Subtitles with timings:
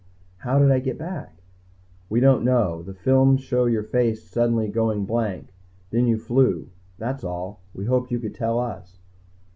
[0.37, 1.43] "How did I get back?"
[2.09, 2.81] "We don't know.
[2.81, 5.49] The films show your face suddenly going blank.
[5.91, 6.69] Then you flew.
[6.97, 7.59] That's all.
[7.75, 8.97] We hoped you could tell us."